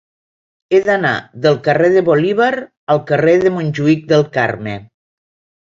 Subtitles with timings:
[0.69, 1.11] He d'anar
[1.43, 2.49] del carrer de Bolívar
[2.95, 4.77] al carrer de Montjuïc del Carme.